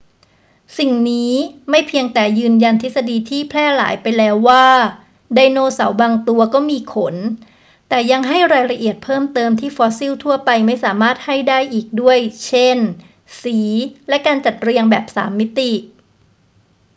[0.77, 1.33] สิ่งนี้
[1.69, 4.65] ไม่เพียงแต่ยืนยันทฤษฎีที่แพร่หลายไปแล้วว่า
[5.35, 7.15] ไดโนเสาร์บางตัวก็มีขน
[7.89, 12.77] แต่ยังให้รายละเอียดเพิ่มเติมที่ฟอสซิลทั่วไปไม่สามารถให้ได้อีกด้วย เช่น
[13.41, 13.59] สี
[14.09, 15.71] และการจัดเรียงแบบสามมิติ